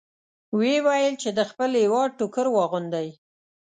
ویې 0.57 0.77
ویل 0.85 1.13
چې 1.21 1.29
د 1.37 1.39
خپل 1.49 1.69
هېواد 1.81 2.09
ټوکر 2.19 2.45
واغوندئ. 2.51 3.07